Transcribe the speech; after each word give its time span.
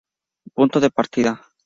Punto 0.55 0.79
de 0.79 0.89
partida. 0.89 1.33